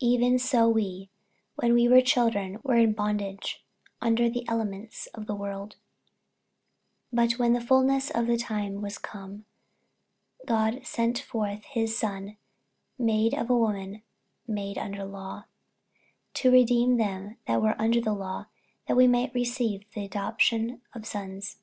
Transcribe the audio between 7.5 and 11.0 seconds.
the fulness of the time was come, God